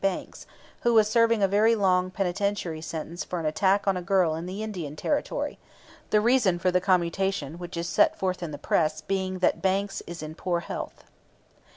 Banks, 0.03 0.47
who 0.81 0.95
was 0.95 1.07
serving 1.07 1.43
a 1.43 1.47
very 1.47 1.75
long 1.75 2.05
term 2.05 2.11
penitentiary 2.11 2.81
sentence 2.81 3.23
for 3.23 3.39
an 3.39 3.45
attack 3.45 3.87
on 3.87 3.95
a 3.95 4.01
girl 4.01 4.33
in 4.33 4.47
the 4.47 4.63
Indian 4.63 4.95
Territory; 4.95 5.59
"the 6.09 6.19
reason 6.19 6.57
for 6.57 6.71
the 6.71 6.81
commutation 6.81 7.59
which 7.59 7.77
is 7.77 7.87
set 7.87 8.17
forth 8.17 8.41
in 8.41 8.49
the 8.49 8.57
press 8.57 9.01
being 9.01 9.37
that 9.45 9.61
'Banks 9.61 10.01
is 10.07 10.23
in 10.23 10.33
poor 10.33 10.61
health.'" 10.61 11.03